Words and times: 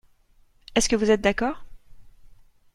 Est-ce 0.73 0.89
que 0.89 0.95
vous 0.95 1.11
êtes 1.11 1.21
d’accord? 1.21 1.63